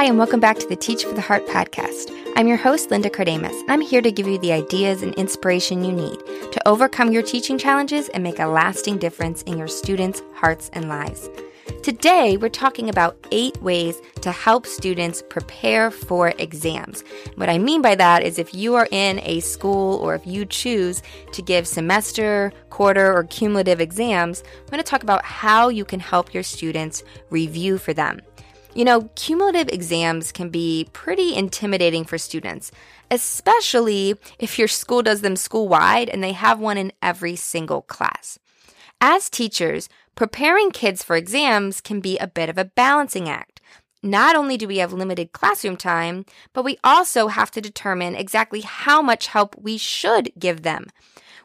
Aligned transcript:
Hi, 0.00 0.06
and 0.06 0.16
welcome 0.16 0.40
back 0.40 0.58
to 0.58 0.66
the 0.66 0.76
Teach 0.76 1.04
for 1.04 1.12
the 1.12 1.20
Heart 1.20 1.46
podcast. 1.46 2.10
I'm 2.34 2.48
your 2.48 2.56
host, 2.56 2.90
Linda 2.90 3.10
Kardamis, 3.10 3.60
and 3.60 3.70
I'm 3.70 3.82
here 3.82 4.00
to 4.00 4.10
give 4.10 4.26
you 4.26 4.38
the 4.38 4.50
ideas 4.50 5.02
and 5.02 5.14
inspiration 5.16 5.84
you 5.84 5.92
need 5.92 6.18
to 6.52 6.62
overcome 6.66 7.12
your 7.12 7.22
teaching 7.22 7.58
challenges 7.58 8.08
and 8.08 8.24
make 8.24 8.38
a 8.38 8.46
lasting 8.46 8.96
difference 8.96 9.42
in 9.42 9.58
your 9.58 9.68
students' 9.68 10.22
hearts 10.32 10.70
and 10.72 10.88
lives. 10.88 11.28
Today, 11.82 12.38
we're 12.38 12.48
talking 12.48 12.88
about 12.88 13.14
eight 13.30 13.60
ways 13.60 14.00
to 14.22 14.32
help 14.32 14.64
students 14.64 15.22
prepare 15.28 15.90
for 15.90 16.32
exams. 16.38 17.04
What 17.34 17.50
I 17.50 17.58
mean 17.58 17.82
by 17.82 17.94
that 17.96 18.22
is 18.22 18.38
if 18.38 18.54
you 18.54 18.76
are 18.76 18.88
in 18.90 19.20
a 19.24 19.40
school 19.40 19.98
or 19.98 20.14
if 20.14 20.26
you 20.26 20.46
choose 20.46 21.02
to 21.32 21.42
give 21.42 21.68
semester, 21.68 22.54
quarter, 22.70 23.12
or 23.12 23.24
cumulative 23.24 23.82
exams, 23.82 24.42
I'm 24.60 24.70
going 24.70 24.82
to 24.82 24.82
talk 24.82 25.02
about 25.02 25.26
how 25.26 25.68
you 25.68 25.84
can 25.84 26.00
help 26.00 26.32
your 26.32 26.42
students 26.42 27.04
review 27.28 27.76
for 27.76 27.92
them. 27.92 28.22
You 28.72 28.84
know, 28.84 29.10
cumulative 29.16 29.68
exams 29.68 30.30
can 30.30 30.48
be 30.48 30.88
pretty 30.92 31.34
intimidating 31.34 32.04
for 32.04 32.18
students, 32.18 32.70
especially 33.10 34.14
if 34.38 34.58
your 34.58 34.68
school 34.68 35.02
does 35.02 35.22
them 35.22 35.34
school 35.34 35.66
wide 35.66 36.08
and 36.08 36.22
they 36.22 36.32
have 36.32 36.60
one 36.60 36.78
in 36.78 36.92
every 37.02 37.34
single 37.34 37.82
class. 37.82 38.38
As 39.00 39.28
teachers, 39.28 39.88
preparing 40.14 40.70
kids 40.70 41.02
for 41.02 41.16
exams 41.16 41.80
can 41.80 42.00
be 42.00 42.16
a 42.18 42.28
bit 42.28 42.48
of 42.48 42.58
a 42.58 42.64
balancing 42.64 43.28
act. 43.28 43.60
Not 44.02 44.36
only 44.36 44.56
do 44.56 44.68
we 44.68 44.78
have 44.78 44.92
limited 44.92 45.32
classroom 45.32 45.76
time, 45.76 46.24
but 46.52 46.64
we 46.64 46.78
also 46.84 47.26
have 47.26 47.50
to 47.52 47.60
determine 47.60 48.14
exactly 48.14 48.60
how 48.60 49.02
much 49.02 49.26
help 49.26 49.56
we 49.60 49.78
should 49.78 50.30
give 50.38 50.62
them. 50.62 50.86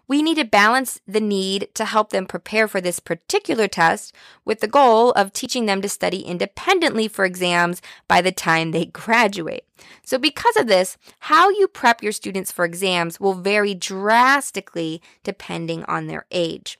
We 0.07 0.21
need 0.21 0.35
to 0.35 0.45
balance 0.45 0.99
the 1.07 1.19
need 1.19 1.69
to 1.73 1.85
help 1.85 2.09
them 2.11 2.25
prepare 2.25 2.67
for 2.67 2.79
this 2.79 2.99
particular 2.99 3.67
test 3.67 4.13
with 4.43 4.59
the 4.59 4.67
goal 4.67 5.11
of 5.13 5.33
teaching 5.33 5.65
them 5.65 5.81
to 5.81 5.89
study 5.89 6.21
independently 6.21 7.07
for 7.07 7.25
exams 7.25 7.81
by 8.07 8.21
the 8.21 8.31
time 8.31 8.71
they 8.71 8.85
graduate. 8.85 9.65
So, 10.03 10.17
because 10.17 10.55
of 10.55 10.67
this, 10.67 10.97
how 11.19 11.49
you 11.49 11.67
prep 11.67 12.01
your 12.01 12.11
students 12.11 12.51
for 12.51 12.65
exams 12.65 13.19
will 13.19 13.33
vary 13.33 13.73
drastically 13.73 15.01
depending 15.23 15.83
on 15.85 16.07
their 16.07 16.25
age. 16.31 16.79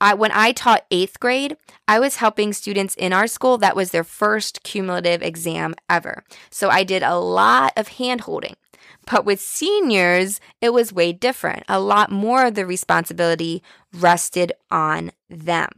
I, 0.00 0.14
when 0.14 0.32
I 0.32 0.50
taught 0.50 0.84
eighth 0.90 1.20
grade, 1.20 1.56
I 1.86 2.00
was 2.00 2.16
helping 2.16 2.52
students 2.52 2.96
in 2.96 3.12
our 3.12 3.28
school 3.28 3.56
that 3.58 3.76
was 3.76 3.92
their 3.92 4.02
first 4.02 4.64
cumulative 4.64 5.22
exam 5.22 5.76
ever. 5.88 6.24
So 6.50 6.70
I 6.70 6.82
did 6.82 7.04
a 7.04 7.20
lot 7.20 7.72
of 7.76 7.86
hand 7.86 8.22
holding. 8.22 8.56
But 9.10 9.24
with 9.24 9.40
seniors, 9.40 10.40
it 10.60 10.72
was 10.72 10.92
way 10.92 11.12
different. 11.12 11.64
A 11.68 11.80
lot 11.80 12.10
more 12.10 12.46
of 12.46 12.54
the 12.54 12.66
responsibility 12.66 13.62
rested 13.92 14.52
on 14.70 15.12
them. 15.28 15.70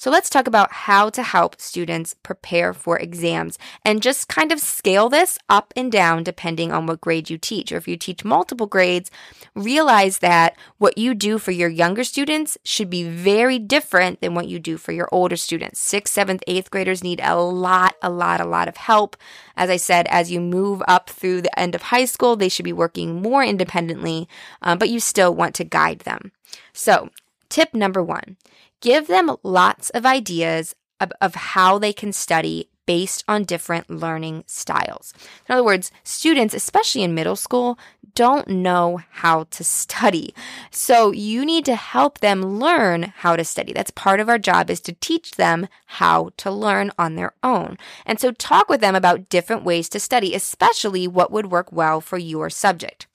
So 0.00 0.10
let's 0.10 0.30
talk 0.30 0.46
about 0.46 0.72
how 0.72 1.10
to 1.10 1.22
help 1.22 1.60
students 1.60 2.14
prepare 2.14 2.72
for 2.72 2.98
exams 2.98 3.58
and 3.84 4.00
just 4.00 4.28
kind 4.28 4.50
of 4.50 4.58
scale 4.58 5.10
this 5.10 5.38
up 5.50 5.74
and 5.76 5.92
down 5.92 6.24
depending 6.24 6.72
on 6.72 6.86
what 6.86 7.02
grade 7.02 7.28
you 7.28 7.36
teach. 7.36 7.70
Or 7.70 7.76
if 7.76 7.86
you 7.86 7.98
teach 7.98 8.24
multiple 8.24 8.66
grades, 8.66 9.10
realize 9.54 10.20
that 10.20 10.56
what 10.78 10.96
you 10.96 11.12
do 11.12 11.36
for 11.36 11.50
your 11.50 11.68
younger 11.68 12.02
students 12.02 12.56
should 12.64 12.88
be 12.88 13.06
very 13.06 13.58
different 13.58 14.22
than 14.22 14.34
what 14.34 14.48
you 14.48 14.58
do 14.58 14.78
for 14.78 14.92
your 14.92 15.06
older 15.12 15.36
students. 15.36 15.78
Sixth, 15.80 16.14
seventh, 16.14 16.42
eighth 16.46 16.70
graders 16.70 17.04
need 17.04 17.20
a 17.22 17.36
lot, 17.36 17.94
a 18.00 18.08
lot, 18.08 18.40
a 18.40 18.46
lot 18.46 18.68
of 18.68 18.78
help. 18.78 19.18
As 19.54 19.68
I 19.68 19.76
said, 19.76 20.06
as 20.08 20.32
you 20.32 20.40
move 20.40 20.82
up 20.88 21.10
through 21.10 21.42
the 21.42 21.60
end 21.60 21.74
of 21.74 21.82
high 21.82 22.06
school, 22.06 22.36
they 22.36 22.48
should 22.48 22.64
be 22.64 22.72
working 22.72 23.20
more 23.20 23.44
independently, 23.44 24.30
um, 24.62 24.78
but 24.78 24.88
you 24.88 24.98
still 24.98 25.34
want 25.34 25.54
to 25.56 25.64
guide 25.64 25.98
them. 26.00 26.32
So, 26.72 27.10
tip 27.50 27.74
number 27.74 28.02
one 28.02 28.36
Give 28.80 29.06
them 29.06 29.36
lots 29.42 29.90
of 29.90 30.06
ideas 30.06 30.74
of, 31.00 31.12
of 31.20 31.34
how 31.34 31.78
they 31.78 31.92
can 31.92 32.12
study 32.12 32.70
based 32.86 33.22
on 33.28 33.44
different 33.44 33.88
learning 33.88 34.42
styles. 34.48 35.14
In 35.48 35.52
other 35.52 35.62
words, 35.62 35.92
students, 36.02 36.54
especially 36.54 37.02
in 37.02 37.14
middle 37.14 37.36
school, 37.36 37.78
don't 38.14 38.48
know 38.48 39.00
how 39.10 39.44
to 39.44 39.62
study. 39.62 40.34
So 40.72 41.12
you 41.12 41.44
need 41.44 41.64
to 41.66 41.76
help 41.76 42.18
them 42.18 42.58
learn 42.58 43.12
how 43.18 43.36
to 43.36 43.44
study. 43.44 43.72
That's 43.72 43.92
part 43.92 44.18
of 44.18 44.28
our 44.28 44.38
job 44.38 44.70
is 44.70 44.80
to 44.80 44.94
teach 44.94 45.32
them 45.32 45.68
how 45.86 46.30
to 46.38 46.50
learn 46.50 46.90
on 46.98 47.14
their 47.14 47.32
own. 47.44 47.78
And 48.04 48.18
so 48.18 48.32
talk 48.32 48.68
with 48.68 48.80
them 48.80 48.96
about 48.96 49.28
different 49.28 49.62
ways 49.62 49.88
to 49.90 50.00
study, 50.00 50.34
especially 50.34 51.06
what 51.06 51.30
would 51.30 51.50
work 51.50 51.70
well 51.70 52.00
for 52.00 52.18
your 52.18 52.50
subject. 52.50 53.06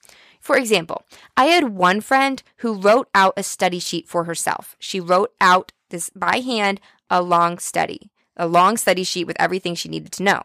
For 0.46 0.56
example, 0.56 1.02
I 1.36 1.46
had 1.46 1.74
one 1.74 2.00
friend 2.00 2.40
who 2.58 2.80
wrote 2.80 3.08
out 3.12 3.34
a 3.36 3.42
study 3.42 3.80
sheet 3.80 4.06
for 4.06 4.22
herself. 4.22 4.76
She 4.78 5.00
wrote 5.00 5.32
out 5.40 5.72
this 5.90 6.08
by 6.10 6.36
hand 6.36 6.80
a 7.10 7.20
long 7.20 7.58
study, 7.58 8.12
a 8.36 8.46
long 8.46 8.76
study 8.76 9.02
sheet 9.02 9.26
with 9.26 9.34
everything 9.40 9.74
she 9.74 9.88
needed 9.88 10.12
to 10.12 10.22
know. 10.22 10.42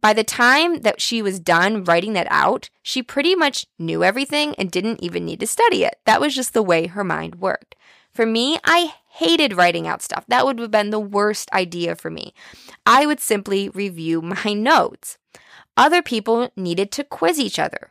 By 0.00 0.14
the 0.14 0.24
time 0.24 0.80
that 0.80 1.02
she 1.02 1.20
was 1.20 1.38
done 1.38 1.84
writing 1.84 2.14
that 2.14 2.26
out, 2.30 2.70
she 2.82 3.02
pretty 3.02 3.34
much 3.34 3.66
knew 3.78 4.02
everything 4.02 4.54
and 4.54 4.70
didn't 4.70 5.02
even 5.02 5.26
need 5.26 5.40
to 5.40 5.46
study 5.46 5.84
it. 5.84 5.96
That 6.06 6.22
was 6.22 6.34
just 6.34 6.54
the 6.54 6.62
way 6.62 6.86
her 6.86 7.04
mind 7.04 7.34
worked. 7.34 7.76
For 8.14 8.24
me, 8.24 8.56
I 8.64 8.94
hated 9.10 9.58
writing 9.58 9.86
out 9.86 10.00
stuff. 10.00 10.24
That 10.28 10.46
would 10.46 10.58
have 10.58 10.70
been 10.70 10.88
the 10.88 10.98
worst 10.98 11.52
idea 11.52 11.96
for 11.96 12.08
me. 12.08 12.32
I 12.86 13.04
would 13.04 13.20
simply 13.20 13.68
review 13.68 14.22
my 14.44 14.54
notes. 14.54 15.18
Other 15.76 16.00
people 16.00 16.50
needed 16.56 16.90
to 16.92 17.04
quiz 17.04 17.38
each 17.38 17.58
other. 17.58 17.90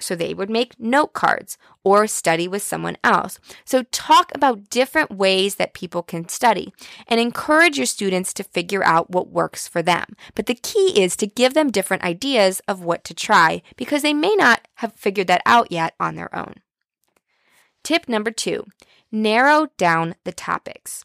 So 0.00 0.14
they 0.14 0.34
would 0.34 0.50
make 0.50 0.78
note 0.78 1.12
cards 1.12 1.58
or 1.84 2.06
study 2.06 2.48
with 2.48 2.62
someone 2.62 2.96
else. 3.02 3.38
So 3.64 3.82
talk 3.84 4.30
about 4.34 4.70
different 4.70 5.10
ways 5.10 5.56
that 5.56 5.74
people 5.74 6.02
can 6.02 6.28
study 6.28 6.72
and 7.06 7.20
encourage 7.20 7.76
your 7.76 7.86
students 7.86 8.32
to 8.34 8.44
figure 8.44 8.84
out 8.84 9.10
what 9.10 9.30
works 9.30 9.68
for 9.68 9.82
them. 9.82 10.16
But 10.34 10.46
the 10.46 10.54
key 10.54 11.00
is 11.00 11.16
to 11.16 11.26
give 11.26 11.54
them 11.54 11.70
different 11.70 12.04
ideas 12.04 12.60
of 12.68 12.82
what 12.82 13.04
to 13.04 13.14
try 13.14 13.62
because 13.76 14.02
they 14.02 14.14
may 14.14 14.34
not 14.34 14.66
have 14.76 14.92
figured 14.94 15.26
that 15.28 15.42
out 15.46 15.72
yet 15.72 15.94
on 15.98 16.14
their 16.14 16.34
own. 16.34 16.54
Tip 17.82 18.08
number 18.08 18.30
two 18.30 18.66
narrow 19.10 19.68
down 19.78 20.14
the 20.24 20.32
topics. 20.32 21.04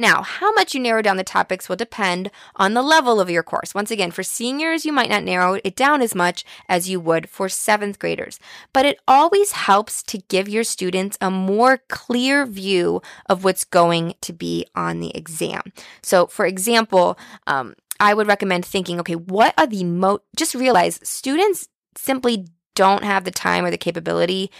Now, 0.00 0.22
how 0.22 0.50
much 0.52 0.74
you 0.74 0.80
narrow 0.80 1.02
down 1.02 1.18
the 1.18 1.24
topics 1.24 1.68
will 1.68 1.76
depend 1.76 2.30
on 2.56 2.72
the 2.72 2.80
level 2.80 3.20
of 3.20 3.28
your 3.28 3.42
course. 3.42 3.74
Once 3.74 3.90
again, 3.90 4.10
for 4.10 4.22
seniors, 4.22 4.86
you 4.86 4.94
might 4.94 5.10
not 5.10 5.24
narrow 5.24 5.60
it 5.62 5.76
down 5.76 6.00
as 6.00 6.14
much 6.14 6.42
as 6.70 6.88
you 6.88 6.98
would 6.98 7.28
for 7.28 7.50
seventh 7.50 7.98
graders, 7.98 8.40
but 8.72 8.86
it 8.86 8.98
always 9.06 9.52
helps 9.52 10.02
to 10.04 10.16
give 10.28 10.48
your 10.48 10.64
students 10.64 11.18
a 11.20 11.30
more 11.30 11.82
clear 11.90 12.46
view 12.46 13.02
of 13.26 13.44
what's 13.44 13.64
going 13.64 14.14
to 14.22 14.32
be 14.32 14.66
on 14.74 15.00
the 15.00 15.14
exam. 15.14 15.60
So, 16.02 16.26
for 16.28 16.46
example, 16.46 17.18
um, 17.46 17.74
I 18.00 18.14
would 18.14 18.26
recommend 18.26 18.64
thinking, 18.64 19.00
okay, 19.00 19.16
what 19.16 19.52
are 19.58 19.66
the 19.66 19.84
most, 19.84 20.22
just 20.34 20.54
realize 20.54 20.98
students 21.02 21.68
simply 21.94 22.46
don't 22.74 23.04
have 23.04 23.24
the 23.24 23.30
time 23.30 23.66
or 23.66 23.70
the 23.70 23.76
capability 23.76 24.50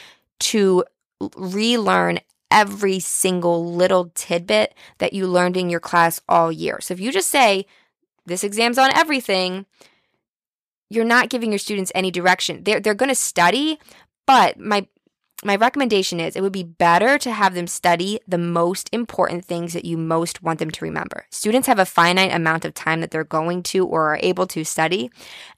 to 0.40 0.84
relearn 1.34 2.20
every 2.50 2.98
single 2.98 3.72
little 3.72 4.10
tidbit 4.14 4.74
that 4.98 5.12
you 5.12 5.26
learned 5.26 5.56
in 5.56 5.70
your 5.70 5.80
class 5.80 6.20
all 6.28 6.50
year. 6.50 6.80
So 6.80 6.94
if 6.94 7.00
you 7.00 7.12
just 7.12 7.30
say, 7.30 7.66
this 8.26 8.44
exam's 8.44 8.78
on 8.78 8.90
everything, 8.94 9.66
you're 10.88 11.04
not 11.04 11.30
giving 11.30 11.50
your 11.50 11.58
students 11.58 11.92
any 11.94 12.10
direction. 12.10 12.64
They're, 12.64 12.80
they're 12.80 12.94
going 12.94 13.08
to 13.08 13.14
study, 13.14 13.78
but 14.26 14.58
my 14.58 14.86
my 15.42 15.56
recommendation 15.56 16.20
is 16.20 16.36
it 16.36 16.42
would 16.42 16.52
be 16.52 16.62
better 16.62 17.16
to 17.16 17.30
have 17.30 17.54
them 17.54 17.66
study 17.66 18.20
the 18.28 18.36
most 18.36 18.90
important 18.92 19.44
things 19.44 19.72
that 19.72 19.86
you 19.86 19.96
most 19.96 20.42
want 20.42 20.58
them 20.58 20.70
to 20.70 20.84
remember. 20.84 21.24
Students 21.30 21.66
have 21.66 21.78
a 21.78 21.86
finite 21.86 22.34
amount 22.34 22.66
of 22.66 22.74
time 22.74 23.00
that 23.00 23.10
they're 23.10 23.24
going 23.24 23.62
to 23.64 23.86
or 23.86 24.12
are 24.12 24.20
able 24.22 24.46
to 24.48 24.64
study, 24.64 25.10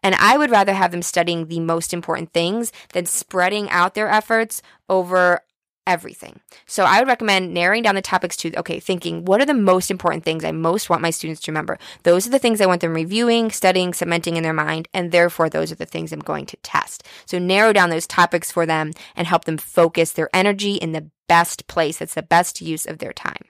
and 0.02 0.14
I 0.14 0.38
would 0.38 0.50
rather 0.50 0.74
have 0.74 0.92
them 0.92 1.02
studying 1.02 1.48
the 1.48 1.58
most 1.58 1.92
important 1.92 2.32
things 2.32 2.72
than 2.92 3.06
spreading 3.06 3.68
out 3.70 3.94
their 3.94 4.08
efforts 4.08 4.62
over 4.88 5.40
everything. 5.86 6.40
So 6.66 6.84
I 6.84 6.98
would 6.98 7.08
recommend 7.08 7.52
narrowing 7.52 7.82
down 7.82 7.94
the 7.94 8.02
topics 8.02 8.36
to, 8.38 8.56
okay, 8.58 8.80
thinking 8.80 9.24
what 9.24 9.40
are 9.40 9.46
the 9.46 9.54
most 9.54 9.90
important 9.90 10.24
things 10.24 10.44
I 10.44 10.52
most 10.52 10.88
want 10.88 11.02
my 11.02 11.10
students 11.10 11.40
to 11.42 11.50
remember? 11.50 11.78
Those 12.02 12.26
are 12.26 12.30
the 12.30 12.38
things 12.38 12.60
I 12.60 12.66
want 12.66 12.80
them 12.80 12.94
reviewing, 12.94 13.50
studying, 13.50 13.92
cementing 13.94 14.36
in 14.36 14.42
their 14.42 14.52
mind, 14.52 14.88
and 14.94 15.10
therefore 15.10 15.48
those 15.48 15.72
are 15.72 15.76
the 15.76 15.86
things 15.86 16.12
I'm 16.12 16.20
going 16.20 16.46
to 16.46 16.56
test. 16.58 17.04
So 17.26 17.38
narrow 17.38 17.72
down 17.72 17.90
those 17.90 18.06
topics 18.06 18.50
for 18.50 18.66
them 18.66 18.92
and 19.16 19.26
help 19.26 19.44
them 19.44 19.58
focus 19.58 20.12
their 20.12 20.30
energy 20.32 20.74
in 20.74 20.92
the 20.92 21.10
best 21.28 21.66
place 21.66 21.98
that's 21.98 22.14
the 22.14 22.22
best 22.22 22.60
use 22.60 22.86
of 22.86 22.98
their 22.98 23.12
time. 23.12 23.44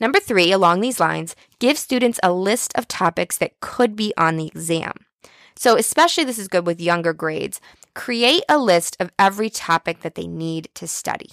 Number 0.00 0.18
three, 0.18 0.50
along 0.50 0.80
these 0.80 0.98
lines, 0.98 1.36
give 1.58 1.76
students 1.76 2.18
a 2.22 2.32
list 2.32 2.72
of 2.74 2.88
topics 2.88 3.36
that 3.36 3.60
could 3.60 3.96
be 3.96 4.14
on 4.16 4.36
the 4.36 4.46
exam. 4.46 4.94
So, 5.60 5.76
especially 5.76 6.24
this 6.24 6.38
is 6.38 6.48
good 6.48 6.64
with 6.64 6.80
younger 6.80 7.12
grades. 7.12 7.60
Create 7.92 8.44
a 8.48 8.56
list 8.56 8.96
of 8.98 9.10
every 9.18 9.50
topic 9.50 10.00
that 10.00 10.14
they 10.14 10.26
need 10.26 10.70
to 10.72 10.88
study. 10.88 11.32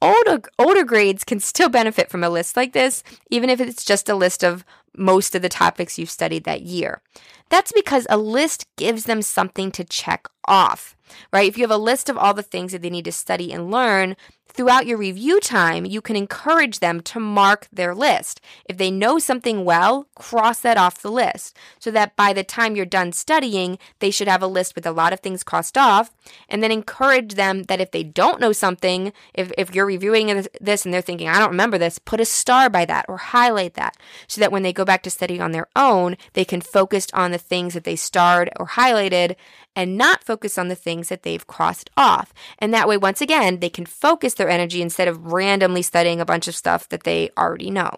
Older, 0.00 0.40
older 0.56 0.84
grades 0.84 1.24
can 1.24 1.40
still 1.40 1.68
benefit 1.68 2.10
from 2.10 2.22
a 2.22 2.30
list 2.30 2.56
like 2.56 2.74
this, 2.74 3.02
even 3.28 3.50
if 3.50 3.60
it's 3.60 3.84
just 3.84 4.08
a 4.08 4.14
list 4.14 4.44
of 4.44 4.64
most 4.96 5.34
of 5.34 5.42
the 5.42 5.48
topics 5.48 5.98
you've 5.98 6.10
studied 6.10 6.44
that 6.44 6.62
year. 6.62 7.02
That's 7.48 7.72
because 7.72 8.06
a 8.08 8.16
list 8.16 8.66
gives 8.76 9.04
them 9.04 9.22
something 9.22 9.72
to 9.72 9.84
check 9.84 10.28
off, 10.46 10.96
right? 11.32 11.48
If 11.48 11.58
you 11.58 11.64
have 11.64 11.70
a 11.70 11.76
list 11.76 12.08
of 12.08 12.16
all 12.16 12.34
the 12.34 12.42
things 12.42 12.72
that 12.72 12.82
they 12.82 12.90
need 12.90 13.04
to 13.06 13.12
study 13.12 13.52
and 13.52 13.70
learn, 13.70 14.16
throughout 14.52 14.86
your 14.86 14.98
review 14.98 15.40
time, 15.40 15.84
you 15.84 16.00
can 16.00 16.16
encourage 16.16 16.80
them 16.80 17.00
to 17.00 17.20
mark 17.20 17.68
their 17.72 17.94
list. 17.94 18.40
If 18.64 18.76
they 18.76 18.90
know 18.90 19.18
something 19.18 19.64
well, 19.64 20.08
cross 20.14 20.60
that 20.60 20.76
off 20.76 21.02
the 21.02 21.10
list 21.10 21.56
so 21.78 21.90
that 21.92 22.16
by 22.16 22.32
the 22.32 22.44
time 22.44 22.76
you're 22.76 22.86
done 22.86 23.12
studying, 23.12 23.78
they 24.00 24.10
should 24.10 24.28
have 24.28 24.42
a 24.42 24.48
list 24.48 24.74
with 24.74 24.86
a 24.86 24.92
lot 24.92 25.12
of 25.12 25.20
things 25.20 25.42
crossed 25.42 25.78
off. 25.78 26.10
And 26.48 26.62
then 26.62 26.72
encourage 26.72 27.34
them 27.34 27.64
that 27.64 27.80
if 27.80 27.90
they 27.92 28.02
don't 28.02 28.40
know 28.40 28.52
something, 28.52 29.12
if, 29.34 29.52
if 29.56 29.74
you're 29.74 29.86
reviewing 29.86 30.46
this 30.60 30.84
and 30.84 30.92
they're 30.92 31.00
thinking, 31.00 31.28
I 31.28 31.38
don't 31.38 31.50
remember 31.50 31.78
this, 31.78 31.98
put 31.98 32.20
a 32.20 32.24
star 32.24 32.68
by 32.68 32.84
that 32.86 33.06
or 33.08 33.16
highlight 33.16 33.74
that 33.74 33.96
so 34.26 34.40
that 34.40 34.52
when 34.52 34.62
they 34.62 34.72
go 34.72 34.79
back 34.84 35.02
to 35.04 35.10
study 35.10 35.40
on 35.40 35.52
their 35.52 35.68
own, 35.76 36.16
they 36.32 36.44
can 36.44 36.60
focus 36.60 37.06
on 37.12 37.30
the 37.30 37.38
things 37.38 37.74
that 37.74 37.84
they 37.84 37.96
starred 37.96 38.50
or 38.58 38.66
highlighted 38.66 39.36
and 39.76 39.96
not 39.96 40.24
focus 40.24 40.58
on 40.58 40.68
the 40.68 40.74
things 40.74 41.08
that 41.08 41.22
they've 41.22 41.46
crossed 41.46 41.90
off. 41.96 42.32
And 42.58 42.72
that 42.74 42.88
way, 42.88 42.96
once 42.96 43.20
again, 43.20 43.60
they 43.60 43.70
can 43.70 43.86
focus 43.86 44.34
their 44.34 44.48
energy 44.48 44.82
instead 44.82 45.08
of 45.08 45.32
randomly 45.32 45.82
studying 45.82 46.20
a 46.20 46.26
bunch 46.26 46.48
of 46.48 46.56
stuff 46.56 46.88
that 46.88 47.04
they 47.04 47.30
already 47.38 47.70
know. 47.70 47.90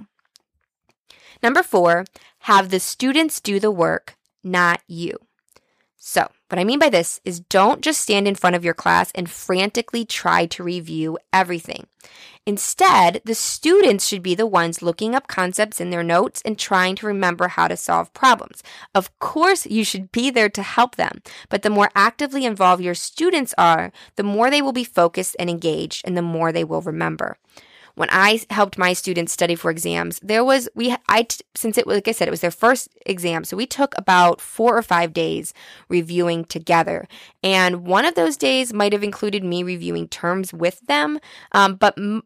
Number 1.43 1.62
four, 1.62 2.05
have 2.40 2.70
the 2.70 2.81
students 2.81 3.40
do 3.40 3.58
the 3.58 3.70
work, 3.70 4.17
not 4.44 4.81
you. 4.87 5.17
So, 5.96 6.31
what 6.52 6.58
I 6.58 6.64
mean 6.64 6.78
by 6.78 6.90
this 6.90 7.19
is 7.25 7.40
don't 7.40 7.81
just 7.81 8.02
stand 8.02 8.28
in 8.28 8.34
front 8.34 8.54
of 8.56 8.64
your 8.64 8.75
class 8.75 9.10
and 9.14 9.31
frantically 9.31 10.04
try 10.04 10.44
to 10.44 10.62
review 10.62 11.16
everything. 11.32 11.87
Instead, 12.44 13.22
the 13.25 13.34
students 13.34 14.06
should 14.06 14.22
be 14.22 14.34
the 14.34 14.46
ones 14.46 14.82
looking 14.82 15.14
up 15.14 15.28
concepts 15.28 15.81
in 15.81 15.88
their 15.88 16.02
notes 16.02 16.43
and 16.44 16.58
trying 16.58 16.94
to 16.96 17.06
remember 17.06 17.49
how 17.49 17.69
to 17.69 17.76
solve 17.76 18.12
problems. 18.12 18.62
Of 18.94 19.19
course, 19.19 19.64
you 19.64 19.82
should 19.82 20.12
be 20.12 20.28
there 20.28 20.50
to 20.50 20.62
help 20.62 20.96
them, 20.96 21.22
but 21.49 21.62
the 21.62 21.70
more 21.70 21.88
actively 21.94 22.44
involved 22.44 22.82
your 22.82 22.94
students 22.94 23.54
are, 23.56 23.90
the 24.16 24.22
more 24.22 24.50
they 24.50 24.60
will 24.60 24.72
be 24.72 24.84
focused 24.84 25.34
and 25.38 25.49
engaged 25.49 26.02
and 26.06 26.19
the 26.19 26.20
more 26.20 26.52
they 26.52 26.64
will 26.64 26.82
remember 26.82 27.38
when 27.94 28.08
I 28.10 28.40
helped 28.50 28.78
my 28.78 28.92
students 28.92 29.32
study 29.32 29.54
for 29.54 29.70
exams, 29.70 30.18
there 30.22 30.44
was 30.44 30.68
we 30.74 30.94
I 31.08 31.26
since 31.54 31.78
it 31.78 31.86
was 31.86 31.96
like 31.96 32.08
I 32.08 32.12
said 32.12 32.28
it 32.28 32.32
was 32.32 32.40
their 32.40 32.50
first 32.50 32.88
exam, 33.06 33.44
so 33.44 33.56
we 33.56 33.66
took 33.66 33.94
about 33.96 34.40
4 34.40 34.76
or 34.76 34.82
5 34.82 35.12
days 35.12 35.54
reviewing 35.88 36.44
together. 36.44 37.06
And 37.42 37.86
one 37.86 38.04
of 38.04 38.14
those 38.14 38.36
days 38.36 38.72
might 38.72 38.92
have 38.92 39.02
included 39.04 39.44
me 39.44 39.62
reviewing 39.62 40.08
terms 40.08 40.52
with 40.52 40.80
them, 40.86 41.18
um, 41.52 41.74
but 41.76 41.94
m- 41.98 42.22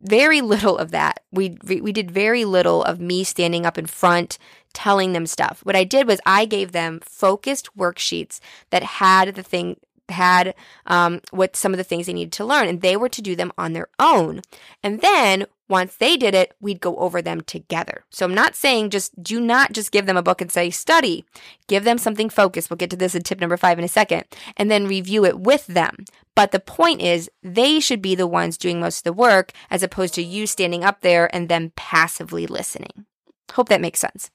very 0.00 0.40
little 0.40 0.76
of 0.78 0.90
that. 0.90 1.20
We 1.32 1.56
we 1.64 1.92
did 1.92 2.10
very 2.10 2.44
little 2.44 2.82
of 2.84 3.00
me 3.00 3.24
standing 3.24 3.66
up 3.66 3.78
in 3.78 3.86
front 3.86 4.38
telling 4.76 5.14
them 5.14 5.24
stuff. 5.24 5.60
What 5.62 5.74
I 5.74 5.84
did 5.84 6.06
was 6.06 6.20
I 6.26 6.44
gave 6.44 6.72
them 6.72 7.00
focused 7.02 7.70
worksheets 7.78 8.40
that 8.68 8.82
had 8.82 9.34
the 9.34 9.42
thing 9.42 9.78
had 10.10 10.54
um, 10.86 11.20
what 11.30 11.56
some 11.56 11.72
of 11.72 11.78
the 11.78 11.84
things 11.84 12.06
they 12.06 12.12
needed 12.12 12.32
to 12.32 12.44
learn, 12.44 12.68
and 12.68 12.80
they 12.80 12.96
were 12.96 13.08
to 13.08 13.22
do 13.22 13.36
them 13.36 13.52
on 13.58 13.72
their 13.72 13.88
own. 13.98 14.42
And 14.82 15.00
then 15.00 15.46
once 15.68 15.96
they 15.96 16.16
did 16.16 16.34
it, 16.34 16.54
we'd 16.60 16.80
go 16.80 16.96
over 16.96 17.20
them 17.20 17.40
together. 17.40 18.04
So 18.10 18.24
I'm 18.24 18.34
not 18.34 18.54
saying 18.54 18.90
just 18.90 19.20
do 19.22 19.40
not 19.40 19.72
just 19.72 19.90
give 19.90 20.06
them 20.06 20.16
a 20.16 20.22
book 20.22 20.40
and 20.40 20.50
say 20.50 20.70
study. 20.70 21.24
Give 21.66 21.84
them 21.84 21.98
something 21.98 22.30
focused. 22.30 22.70
We'll 22.70 22.76
get 22.76 22.90
to 22.90 22.96
this 22.96 23.14
in 23.14 23.22
tip 23.22 23.40
number 23.40 23.56
five 23.56 23.78
in 23.78 23.84
a 23.84 23.88
second, 23.88 24.24
and 24.56 24.70
then 24.70 24.86
review 24.86 25.24
it 25.24 25.40
with 25.40 25.66
them. 25.66 26.04
But 26.34 26.52
the 26.52 26.60
point 26.60 27.00
is, 27.00 27.30
they 27.42 27.80
should 27.80 28.02
be 28.02 28.14
the 28.14 28.26
ones 28.26 28.58
doing 28.58 28.78
most 28.78 28.98
of 28.98 29.04
the 29.04 29.12
work 29.12 29.52
as 29.70 29.82
opposed 29.82 30.14
to 30.14 30.22
you 30.22 30.46
standing 30.46 30.84
up 30.84 31.00
there 31.00 31.34
and 31.34 31.48
them 31.48 31.72
passively 31.76 32.46
listening. 32.46 33.06
Hope 33.52 33.68
that 33.70 33.80
makes 33.80 34.00
sense. 34.00 34.30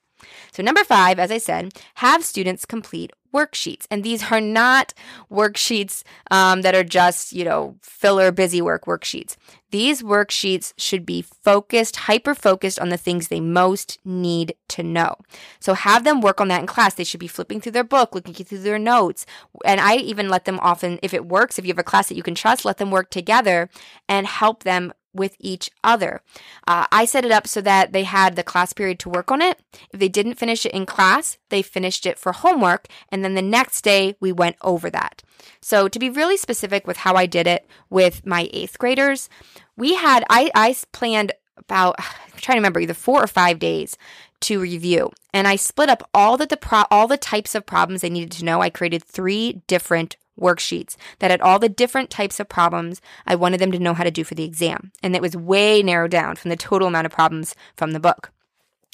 So, 0.51 0.63
number 0.63 0.83
five, 0.83 1.19
as 1.19 1.31
I 1.31 1.37
said, 1.37 1.73
have 1.95 2.23
students 2.23 2.65
complete 2.65 3.11
worksheets. 3.33 3.85
And 3.89 4.03
these 4.03 4.31
are 4.31 4.41
not 4.41 4.93
worksheets 5.31 6.03
um, 6.29 6.61
that 6.61 6.75
are 6.75 6.83
just, 6.83 7.33
you 7.33 7.45
know, 7.45 7.75
filler 7.81 8.31
busy 8.31 8.61
work 8.61 8.85
worksheets. 8.85 9.35
These 9.71 10.03
worksheets 10.03 10.73
should 10.77 11.05
be 11.05 11.21
focused, 11.21 11.95
hyper 11.95 12.35
focused 12.35 12.77
on 12.79 12.89
the 12.89 12.97
things 12.97 13.27
they 13.27 13.39
most 13.39 13.99
need 14.03 14.53
to 14.69 14.83
know. 14.83 15.15
So 15.61 15.73
have 15.73 16.03
them 16.03 16.19
work 16.19 16.41
on 16.41 16.49
that 16.49 16.59
in 16.59 16.67
class. 16.67 16.93
They 16.93 17.05
should 17.05 17.21
be 17.21 17.27
flipping 17.27 17.61
through 17.61 17.71
their 17.71 17.85
book, 17.85 18.13
looking 18.13 18.33
through 18.33 18.59
their 18.59 18.77
notes. 18.77 19.25
And 19.63 19.79
I 19.79 19.95
even 19.95 20.27
let 20.27 20.43
them 20.43 20.59
often, 20.61 20.99
if 21.01 21.13
it 21.13 21.25
works, 21.25 21.57
if 21.57 21.65
you 21.65 21.71
have 21.71 21.79
a 21.79 21.83
class 21.83 22.09
that 22.09 22.17
you 22.17 22.23
can 22.23 22.35
trust, 22.35 22.65
let 22.65 22.77
them 22.77 22.91
work 22.91 23.09
together 23.09 23.69
and 24.09 24.27
help 24.27 24.63
them 24.63 24.91
with 25.13 25.35
each 25.39 25.69
other. 25.83 26.21
Uh, 26.67 26.85
I 26.91 27.05
set 27.05 27.25
it 27.25 27.31
up 27.31 27.47
so 27.47 27.61
that 27.61 27.93
they 27.93 28.03
had 28.03 28.35
the 28.35 28.43
class 28.43 28.73
period 28.73 28.99
to 28.99 29.09
work 29.09 29.31
on 29.31 29.41
it. 29.41 29.59
If 29.91 29.99
they 29.99 30.09
didn't 30.09 30.35
finish 30.35 30.65
it 30.65 30.73
in 30.73 30.85
class, 30.85 31.37
they 31.49 31.61
finished 31.61 32.05
it 32.05 32.17
for 32.17 32.31
homework. 32.31 32.87
And 33.09 33.23
then 33.23 33.35
the 33.35 33.41
next 33.41 33.81
day, 33.83 34.15
we 34.19 34.31
went 34.31 34.55
over 34.61 34.89
that. 34.89 35.23
So, 35.61 35.87
to 35.87 35.99
be 35.99 36.09
really 36.09 36.37
specific 36.37 36.85
with 36.87 36.97
how 36.97 37.15
I 37.15 37.25
did 37.25 37.47
it 37.47 37.67
with 37.89 38.25
my 38.25 38.49
eighth 38.53 38.77
graders, 38.77 39.29
we 39.75 39.95
had, 39.95 40.23
I, 40.29 40.51
I 40.53 40.75
planned 40.91 41.31
about, 41.57 41.95
I'm 41.99 42.39
trying 42.39 42.55
to 42.55 42.59
remember, 42.59 42.79
either 42.79 42.93
four 42.93 43.23
or 43.23 43.27
five 43.27 43.59
days 43.59 43.97
to 44.41 44.59
review. 44.59 45.11
And 45.33 45.47
I 45.47 45.55
split 45.55 45.89
up 45.89 46.09
all 46.13 46.35
the, 46.35 46.45
the 46.45 46.57
pro- 46.57 46.85
all 46.91 47.07
the 47.07 47.17
types 47.17 47.55
of 47.55 47.65
problems 47.65 48.01
they 48.01 48.09
needed 48.09 48.31
to 48.33 48.45
know. 48.45 48.61
I 48.61 48.69
created 48.69 49.03
three 49.03 49.61
different 49.67 50.17
worksheets 50.39 50.95
that 51.19 51.31
had 51.31 51.41
all 51.41 51.59
the 51.59 51.69
different 51.69 52.09
types 52.09 52.39
of 52.39 52.49
problems 52.49 53.01
I 53.25 53.35
wanted 53.35 53.59
them 53.59 53.71
to 53.71 53.79
know 53.79 53.93
how 53.93 54.03
to 54.03 54.11
do 54.11 54.23
for 54.23 54.35
the 54.35 54.43
exam. 54.43 54.91
And 55.03 55.15
it 55.15 55.21
was 55.21 55.35
way 55.35 55.83
narrowed 55.83 56.11
down 56.11 56.35
from 56.35 56.49
the 56.49 56.57
total 56.57 56.87
amount 56.87 57.05
of 57.05 57.11
problems 57.11 57.55
from 57.75 57.91
the 57.91 57.99
book. 57.99 58.31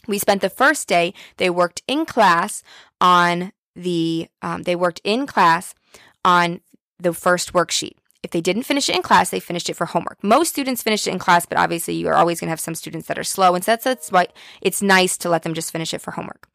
We 0.07 0.19
spent 0.19 0.41
the 0.41 0.49
first 0.49 0.87
day, 0.87 1.13
they 1.37 1.49
worked 1.49 1.81
in 1.87 2.05
class 2.05 2.63
on 3.01 3.51
the, 3.75 4.27
um, 4.41 4.63
they 4.63 4.75
worked 4.75 5.01
in 5.03 5.27
class 5.27 5.75
on 6.23 6.61
the 6.99 7.13
first 7.13 7.53
worksheet. 7.53 7.96
If 8.23 8.31
they 8.31 8.41
didn't 8.41 8.63
finish 8.63 8.89
it 8.89 8.95
in 8.95 9.01
class, 9.01 9.29
they 9.29 9.39
finished 9.39 9.69
it 9.69 9.75
for 9.75 9.85
homework. 9.85 10.23
Most 10.23 10.49
students 10.49 10.83
finished 10.83 11.07
it 11.07 11.11
in 11.11 11.19
class, 11.19 11.45
but 11.45 11.57
obviously 11.57 11.93
you 11.93 12.07
are 12.07 12.15
always 12.15 12.39
going 12.39 12.47
to 12.47 12.51
have 12.51 12.59
some 12.59 12.75
students 12.75 13.07
that 13.07 13.19
are 13.19 13.23
slow. 13.23 13.55
And 13.55 13.63
so 13.63 13.71
that's, 13.71 13.83
that's 13.83 14.11
why 14.11 14.27
it's 14.61 14.81
nice 14.81 15.17
to 15.19 15.29
let 15.29 15.43
them 15.43 15.53
just 15.53 15.71
finish 15.71 15.93
it 15.93 16.01
for 16.01 16.11
homework. 16.11 16.47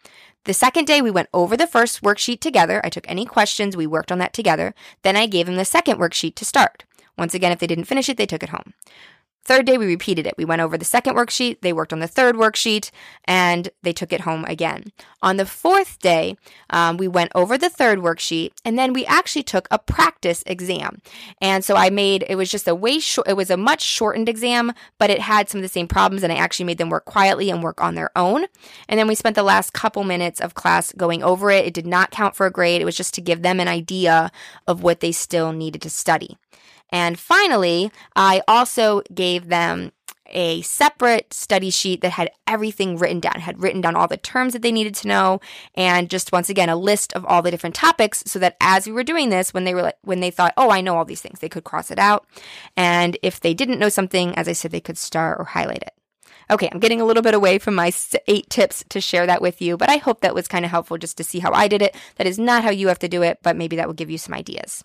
The 0.45 0.55
second 0.55 0.87
day, 0.87 1.01
we 1.01 1.11
went 1.11 1.29
over 1.33 1.57
the 1.57 1.69
first 1.69 2.03
worksheet 2.03 2.41
together. 2.41 2.81
I 2.85 2.89
took 2.89 3.09
any 3.09 3.25
questions, 3.25 3.77
we 3.77 3.87
worked 3.87 4.11
on 4.11 4.19
that 4.19 4.33
together. 4.33 4.75
Then 5.03 5.17
I 5.17 5.27
gave 5.27 5.47
them 5.47 5.57
the 5.57 5.65
second 5.65 5.99
worksheet 5.99 6.35
to 6.37 6.45
start. 6.45 6.85
Once 7.17 7.35
again, 7.35 7.53
if 7.53 7.61
they 7.61 7.67
didn't 7.67 7.85
finish 7.85 8.09
it, 8.09 8.17
they 8.17 8.27
took 8.27 8.43
it 8.43 8.49
home. 8.49 8.75
Third 9.45 9.67
day, 9.67 9.77
we 9.77 9.87
repeated 9.87 10.25
it. 10.25 10.35
We 10.39 10.45
went 10.45 10.63
over 10.63 10.79
the 10.79 10.85
second 10.85 11.17
worksheet, 11.17 11.63
they 11.63 11.73
worked 11.73 11.93
on 11.93 11.99
the 11.99 12.07
third 12.07 12.37
worksheet, 12.37 12.91
and 13.25 13.71
they 13.83 13.93
took 13.93 14.13
it 14.13 14.21
home 14.21 14.45
again. 14.47 14.93
On 15.21 15.37
the 15.37 15.47
fourth 15.47 15.99
day, 15.99 16.37
um, 16.71 16.97
we 16.97 17.09
went 17.09 17.33
over 17.35 17.59
the 17.59 17.69
third 17.69 17.99
worksheet, 17.99 18.53
and 18.65 18.79
then 18.79 18.93
we 18.93 19.05
actually 19.07 19.43
took 19.43 19.67
a 19.71 19.81
practice 19.81 20.45
exam. 20.47 21.03
And 21.41 21.65
so 21.65 21.75
I 21.75 21.91
made 21.91 22.25
it 22.29 22.37
was 22.37 22.53
just 22.53 22.69
a 22.69 22.75
way 22.75 23.01
short, 23.01 23.29
it 23.29 23.37
was 23.37 23.51
a 23.51 23.57
much 23.57 23.81
shortened 23.83 24.29
exam, 24.29 24.73
but 24.99 25.11
it 25.11 25.21
had 25.21 25.49
some 25.49 25.59
of 25.59 25.63
the 25.63 25.69
same 25.69 25.89
problems, 25.89 26.23
and 26.23 26.33
I 26.33 26.37
actually 26.37 26.67
made 26.67 26.79
them 26.79 26.91
work 26.91 27.05
quietly 27.05 27.51
and 27.51 27.65
work 27.65 27.81
on 27.83 27.97
their 27.97 28.17
own. 28.17 28.47
And 28.89 28.99
then 28.99 29.09
we 29.09 29.17
spent 29.17 29.35
the 29.35 29.43
last 29.43 29.73
couple 29.73 30.05
minutes 30.05 30.41
of 30.41 30.55
class 30.55 30.93
going 30.93 31.25
over 31.25 31.51
it. 31.51 31.67
It 31.67 31.75
did 31.75 31.87
not 31.87 32.13
count 32.13 32.37
for 32.37 32.47
a 32.47 32.51
grade, 32.53 32.81
it 32.81 32.85
was 32.85 32.97
just 32.97 33.15
to 33.15 33.21
give 33.21 33.43
them 33.43 33.59
an 33.59 33.67
idea 33.67 34.31
of 34.69 34.85
what 34.85 35.01
they 35.01 35.11
still 35.11 35.53
needed 35.53 35.83
to 35.83 35.91
study. 35.91 36.39
And 36.93 37.19
finally, 37.19 37.91
I 38.15 38.43
also 38.47 39.03
gave 39.13 39.49
them 39.49 39.93
a 40.33 40.63
separate 40.63 41.33
study 41.33 41.71
sheet 41.71 42.01
that 42.01 42.13
had 42.13 42.31
everything 42.47 42.97
written 42.97 43.21
down, 43.21 43.41
had 43.41 43.63
written 43.63 43.81
down 43.81 43.97
all 43.97 44.09
the 44.09 44.17
terms 44.17 44.53
that 44.53 44.63
they 44.63 44.73
needed 44.73 44.95
to 44.95 45.09
know, 45.09 45.41
and 45.75 46.09
just 46.09 46.33
once 46.33 46.49
again 46.49 46.69
a 46.69 46.77
list 46.77 47.13
of 47.13 47.25
all 47.27 47.43
the 47.43 47.51
different 47.51 47.75
topics, 47.75 48.23
so 48.27 48.39
that 48.39 48.57
as 48.61 48.87
we 48.87 48.93
were 48.93 49.05
doing 49.05 49.29
this, 49.29 49.53
when 49.53 49.65
they 49.65 49.75
were 49.75 49.93
when 50.03 50.21
they 50.21 50.31
thought, 50.31 50.55
"Oh, 50.57 50.71
I 50.71 50.81
know 50.81 50.97
all 50.97 51.05
these 51.05 51.21
things," 51.21 51.41
they 51.41 51.49
could 51.49 51.65
cross 51.65 51.91
it 51.91 51.99
out, 51.99 52.27
and 52.77 53.19
if 53.23 53.41
they 53.41 53.53
didn't 53.55 53.79
know 53.79 53.91
something, 53.91 54.35
as 54.37 54.49
I 54.49 54.53
said, 54.53 54.71
they 54.71 54.81
could 54.81 54.99
star 54.99 55.37
or 55.39 55.45
highlight 55.45 55.83
it. 55.83 55.95
Okay, 56.51 56.69
I'm 56.73 56.81
getting 56.81 57.01
a 57.01 57.05
little 57.05 57.23
bit 57.23 57.35
away 57.35 57.59
from 57.59 57.75
my 57.75 57.93
eight 58.27 58.51
tips 58.51 58.85
to 58.89 59.01
share 59.01 59.27
that 59.27 59.43
with 59.43 59.63
you, 59.63 59.77
but 59.77 59.91
I 59.91 59.97
hope 59.97 60.21
that 60.21 60.35
was 60.35 60.49
kind 60.49 60.65
of 60.65 60.71
helpful 60.71 60.99
just 60.99 61.17
to 61.19 61.25
see 61.25 61.39
how 61.39 61.53
I 61.53 61.69
did 61.69 61.83
it. 61.83 61.95
That 62.17 62.27
is 62.27 62.39
not 62.39 62.65
how 62.65 62.71
you 62.71 62.89
have 62.89 62.99
to 63.01 63.09
do 63.09 63.23
it, 63.23 63.39
but 63.43 63.57
maybe 63.57 63.77
that 63.77 63.87
will 63.87 63.95
give 63.95 64.11
you 64.11 64.19
some 64.19 64.35
ideas. 64.35 64.85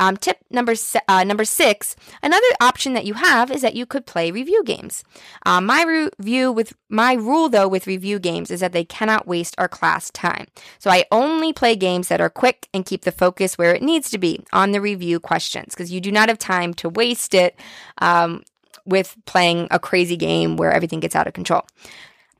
Um, 0.00 0.16
tip 0.16 0.38
number 0.50 0.74
uh, 1.08 1.24
number 1.24 1.44
six. 1.44 1.96
Another 2.22 2.46
option 2.60 2.94
that 2.94 3.04
you 3.04 3.14
have 3.14 3.50
is 3.50 3.62
that 3.62 3.74
you 3.74 3.86
could 3.86 4.06
play 4.06 4.30
review 4.30 4.62
games. 4.64 5.04
Uh, 5.46 5.60
my 5.60 5.84
review 5.84 6.50
with 6.50 6.74
my 6.88 7.14
rule 7.14 7.48
though 7.48 7.68
with 7.68 7.86
review 7.86 8.18
games 8.18 8.50
is 8.50 8.60
that 8.60 8.72
they 8.72 8.84
cannot 8.84 9.26
waste 9.26 9.54
our 9.58 9.68
class 9.68 10.10
time. 10.10 10.46
So 10.78 10.90
I 10.90 11.04
only 11.12 11.52
play 11.52 11.76
games 11.76 12.08
that 12.08 12.20
are 12.20 12.30
quick 12.30 12.68
and 12.74 12.86
keep 12.86 13.02
the 13.02 13.12
focus 13.12 13.56
where 13.56 13.74
it 13.74 13.82
needs 13.82 14.10
to 14.10 14.18
be 14.18 14.44
on 14.52 14.72
the 14.72 14.80
review 14.80 15.20
questions 15.20 15.74
because 15.74 15.92
you 15.92 16.00
do 16.00 16.12
not 16.12 16.28
have 16.28 16.38
time 16.38 16.74
to 16.74 16.88
waste 16.88 17.34
it. 17.34 17.58
Um, 17.98 18.42
with 18.86 19.16
playing 19.24 19.66
a 19.70 19.78
crazy 19.78 20.16
game 20.16 20.58
where 20.58 20.70
everything 20.70 21.00
gets 21.00 21.16
out 21.16 21.26
of 21.26 21.32
control. 21.32 21.62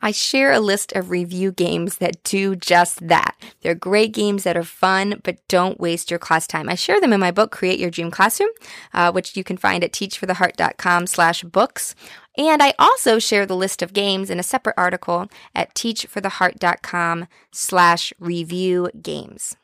I 0.05 0.11
share 0.11 0.53
a 0.53 0.61
list 0.61 0.93
of 0.93 1.09
review 1.09 1.51
games 1.51 1.97
that 1.97 2.23
do 2.25 2.55
just 2.55 3.09
that. 3.09 3.35
They're 3.63 3.75
great 3.75 4.13
games 4.13 4.43
that 4.43 4.55
are 4.55 4.63
fun, 4.63 5.23
but 5.25 5.39
don't 5.49 5.81
waste 5.81 6.11
your 6.11 6.19
class 6.19 6.47
time. 6.47 6.69
I 6.69 6.75
share 6.75 7.01
them 7.01 7.15
in 7.15 7.21
my 7.21 7.31
book, 7.31 7.51
Create 7.51 7.81
Your 7.81 7.89
Dream 7.89 8.11
Classroom, 8.11 8.51
uh, 8.93 9.11
which 9.13 9.35
you 9.35 9.43
can 9.43 9.57
find 9.57 9.83
at 9.83 9.93
teachfortheheart.com 9.93 11.07
slash 11.07 11.43
books. 11.43 11.95
And 12.37 12.63
I 12.63 12.75
also 12.79 13.19
share 13.19 13.47
the 13.47 13.57
list 13.57 13.81
of 13.81 13.95
games 13.95 14.29
in 14.29 14.39
a 14.39 14.43
separate 14.43 14.75
article 14.77 15.31
at 15.55 15.75
teachfortheheart.com 15.75 17.27
slash 17.51 18.13
review 18.21 18.91
games. 19.01 19.57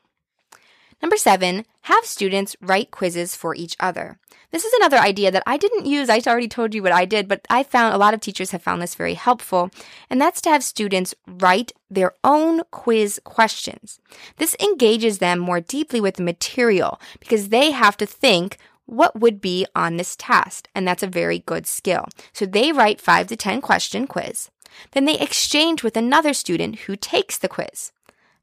Number 1.01 1.17
seven, 1.17 1.65
have 1.81 2.05
students 2.05 2.55
write 2.61 2.91
quizzes 2.91 3.35
for 3.35 3.55
each 3.55 3.75
other. 3.79 4.19
This 4.51 4.65
is 4.65 4.73
another 4.73 4.97
idea 4.97 5.31
that 5.31 5.43
I 5.47 5.57
didn't 5.57 5.85
use. 5.85 6.09
I 6.09 6.19
already 6.27 6.49
told 6.49 6.73
you 6.73 6.83
what 6.83 6.91
I 6.91 7.05
did, 7.05 7.27
but 7.27 7.45
I 7.49 7.63
found 7.63 7.95
a 7.95 7.97
lot 7.97 8.13
of 8.13 8.19
teachers 8.19 8.51
have 8.51 8.61
found 8.61 8.81
this 8.81 8.95
very 8.95 9.13
helpful. 9.13 9.71
And 10.09 10.19
that's 10.19 10.41
to 10.41 10.49
have 10.49 10.63
students 10.63 11.15
write 11.25 11.71
their 11.89 12.13
own 12.23 12.61
quiz 12.69 13.19
questions. 13.23 13.99
This 14.37 14.55
engages 14.59 15.19
them 15.19 15.39
more 15.39 15.61
deeply 15.61 16.01
with 16.01 16.15
the 16.15 16.23
material 16.23 16.99
because 17.19 17.49
they 17.49 17.71
have 17.71 17.95
to 17.97 18.05
think 18.05 18.57
what 18.85 19.19
would 19.19 19.39
be 19.39 19.65
on 19.73 19.95
this 19.95 20.17
test. 20.17 20.67
And 20.75 20.85
that's 20.85 21.03
a 21.03 21.07
very 21.07 21.39
good 21.39 21.65
skill. 21.65 22.05
So 22.33 22.45
they 22.45 22.73
write 22.73 22.99
five 22.99 23.27
to 23.27 23.37
10 23.37 23.61
question 23.61 24.05
quiz. 24.05 24.49
Then 24.91 25.05
they 25.05 25.17
exchange 25.17 25.81
with 25.81 25.95
another 25.95 26.33
student 26.33 26.79
who 26.79 26.95
takes 26.97 27.37
the 27.37 27.47
quiz. 27.47 27.93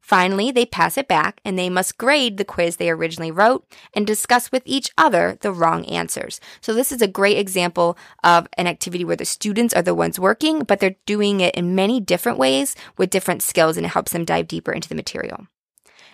Finally, 0.08 0.50
they 0.50 0.64
pass 0.64 0.96
it 0.96 1.06
back 1.06 1.38
and 1.44 1.58
they 1.58 1.68
must 1.68 1.98
grade 1.98 2.38
the 2.38 2.44
quiz 2.44 2.76
they 2.76 2.88
originally 2.88 3.30
wrote 3.30 3.66
and 3.92 4.06
discuss 4.06 4.50
with 4.50 4.62
each 4.64 4.90
other 4.96 5.36
the 5.42 5.52
wrong 5.52 5.84
answers. 5.84 6.40
So 6.62 6.72
this 6.72 6.90
is 6.90 7.02
a 7.02 7.06
great 7.06 7.36
example 7.36 7.98
of 8.24 8.48
an 8.54 8.66
activity 8.66 9.04
where 9.04 9.16
the 9.16 9.26
students 9.26 9.74
are 9.74 9.82
the 9.82 9.94
ones 9.94 10.18
working, 10.18 10.60
but 10.60 10.80
they're 10.80 10.96
doing 11.04 11.40
it 11.40 11.54
in 11.54 11.74
many 11.74 12.00
different 12.00 12.38
ways 12.38 12.74
with 12.96 13.10
different 13.10 13.42
skills 13.42 13.76
and 13.76 13.84
it 13.84 13.90
helps 13.90 14.12
them 14.12 14.24
dive 14.24 14.48
deeper 14.48 14.72
into 14.72 14.88
the 14.88 14.94
material. 14.94 15.46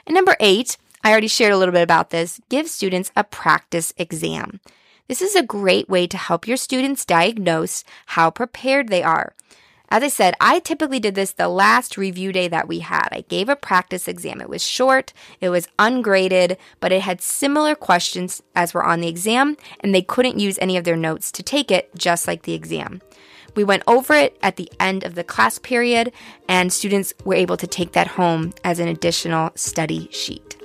And 0.08 0.14
number 0.16 0.36
eight, 0.40 0.76
I 1.04 1.12
already 1.12 1.28
shared 1.28 1.52
a 1.52 1.56
little 1.56 1.70
bit 1.70 1.82
about 1.84 2.10
this, 2.10 2.40
give 2.48 2.68
students 2.68 3.12
a 3.14 3.22
practice 3.22 3.92
exam. 3.96 4.58
This 5.06 5.22
is 5.22 5.36
a 5.36 5.42
great 5.44 5.88
way 5.88 6.08
to 6.08 6.16
help 6.16 6.48
your 6.48 6.56
students 6.56 7.04
diagnose 7.04 7.84
how 8.06 8.32
prepared 8.32 8.88
they 8.88 9.04
are. 9.04 9.36
As 9.91 10.03
I 10.03 10.09
said, 10.09 10.35
I 10.41 10.59
typically 10.59 10.99
did 10.99 11.14
this 11.14 11.33
the 11.33 11.49
last 11.49 11.97
review 11.97 12.33
day 12.33 12.49
that 12.49 12.67
we 12.67 12.81
had. 12.81 13.09
I 13.12 13.25
gave 13.29 13.49
a 13.49 13.57
practice 13.57 14.09
exam. 14.09 14.41
It 14.41 14.49
was 14.49 14.67
short, 14.67 15.12
it 15.41 15.50
was 15.50 15.69
ungraded, 15.79 16.57
but 16.81 16.91
it 16.91 17.03
had 17.03 17.21
similar 17.21 17.75
questions 17.75 18.43
as 18.57 18.75
were 18.75 18.83
on 18.85 19.00
the 19.00 19.09
exam, 19.09 19.57
and 19.81 19.95
they 19.95 20.03
couldn't 20.03 20.41
use 20.41 20.59
any 20.61 20.76
of 20.76 20.85
their 20.85 20.97
notes 20.97 21.31
to 21.33 21.43
take 21.43 21.71
it, 21.71 21.95
just 21.97 22.26
like 22.26 22.43
the 22.43 22.55
exam. 22.55 23.03
We 23.55 23.62
went 23.62 23.85
over 23.87 24.14
it 24.14 24.37
at 24.43 24.57
the 24.57 24.71
end 24.81 25.05
of 25.05 25.14
the 25.14 25.23
class 25.23 25.59
period, 25.59 26.12
and 26.49 26.73
students 26.73 27.14
were 27.25 27.35
able 27.35 27.57
to 27.59 27.67
take 27.67 27.93
that 27.93 28.09
home 28.09 28.53
as 28.64 28.81
an 28.81 28.88
additional 28.88 29.53
study 29.55 30.09
sheet. 30.11 30.63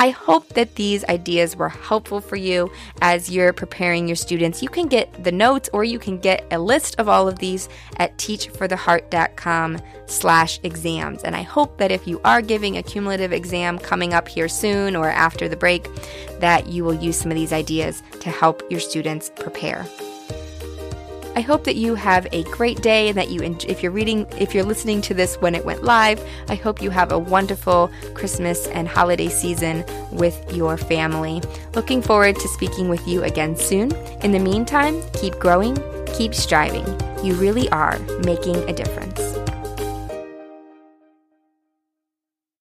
I 0.00 0.08
hope 0.08 0.48
that 0.54 0.76
these 0.76 1.04
ideas 1.04 1.56
were 1.56 1.68
helpful 1.68 2.22
for 2.22 2.36
you 2.36 2.72
as 3.02 3.30
you're 3.30 3.52
preparing 3.52 4.08
your 4.08 4.16
students. 4.16 4.62
You 4.62 4.70
can 4.70 4.86
get 4.86 5.24
the 5.24 5.30
notes 5.30 5.68
or 5.74 5.84
you 5.84 5.98
can 5.98 6.18
get 6.18 6.46
a 6.50 6.58
list 6.58 6.98
of 6.98 7.06
all 7.06 7.28
of 7.28 7.38
these 7.38 7.68
at 7.98 8.16
teachfortheheart.com 8.16 9.78
slash 10.06 10.58
exams. 10.62 11.22
And 11.22 11.36
I 11.36 11.42
hope 11.42 11.76
that 11.76 11.90
if 11.90 12.08
you 12.08 12.18
are 12.24 12.40
giving 12.40 12.78
a 12.78 12.82
cumulative 12.82 13.34
exam 13.34 13.78
coming 13.78 14.14
up 14.14 14.26
here 14.26 14.48
soon 14.48 14.96
or 14.96 15.10
after 15.10 15.50
the 15.50 15.56
break, 15.56 15.86
that 16.40 16.66
you 16.66 16.82
will 16.82 16.94
use 16.94 17.18
some 17.18 17.30
of 17.30 17.36
these 17.36 17.52
ideas 17.52 18.02
to 18.20 18.30
help 18.30 18.62
your 18.70 18.80
students 18.80 19.30
prepare. 19.36 19.84
I 21.36 21.42
hope 21.42 21.64
that 21.64 21.76
you 21.76 21.94
have 21.94 22.26
a 22.32 22.42
great 22.44 22.82
day 22.82 23.08
and 23.08 23.16
that 23.16 23.30
you, 23.30 23.40
if 23.42 23.82
you're 23.82 23.92
reading, 23.92 24.26
if 24.38 24.54
you're 24.54 24.64
listening 24.64 25.00
to 25.02 25.14
this 25.14 25.36
when 25.36 25.54
it 25.54 25.64
went 25.64 25.84
live, 25.84 26.22
I 26.48 26.56
hope 26.56 26.82
you 26.82 26.90
have 26.90 27.12
a 27.12 27.18
wonderful 27.18 27.90
Christmas 28.14 28.66
and 28.68 28.88
holiday 28.88 29.28
season 29.28 29.84
with 30.10 30.38
your 30.52 30.76
family. 30.76 31.40
Looking 31.74 32.02
forward 32.02 32.36
to 32.36 32.48
speaking 32.48 32.88
with 32.88 33.06
you 33.06 33.22
again 33.22 33.56
soon. 33.56 33.92
In 34.22 34.32
the 34.32 34.40
meantime, 34.40 35.00
keep 35.12 35.34
growing, 35.38 35.76
keep 36.14 36.34
striving. 36.34 36.86
You 37.24 37.34
really 37.34 37.68
are 37.70 37.98
making 38.24 38.56
a 38.68 38.72
difference. 38.72 39.29